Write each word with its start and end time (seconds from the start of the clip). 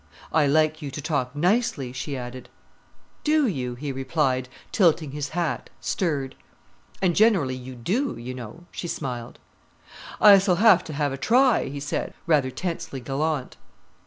"I 0.33 0.47
like 0.47 0.81
you 0.81 0.89
to 0.89 0.99
talk 0.99 1.35
nicely," 1.35 1.93
she 1.93 2.17
added. 2.17 2.49
"Do 3.23 3.45
you," 3.45 3.75
he 3.75 3.91
replied, 3.91 4.49
tilting 4.71 5.11
his 5.11 5.29
hat, 5.37 5.69
stirred. 5.79 6.33
"And 7.03 7.15
generally 7.15 7.53
you 7.55 7.75
do, 7.75 8.17
you 8.17 8.33
know," 8.33 8.63
she 8.71 8.87
smiled. 8.87 9.37
"I 10.19 10.39
s'll 10.39 10.55
have 10.55 10.83
to 10.85 10.93
have 10.93 11.13
a 11.13 11.17
try," 11.17 11.65
he 11.69 11.79
said, 11.79 12.15
rather 12.25 12.49
tensely 12.49 12.99
gallant. 12.99 13.57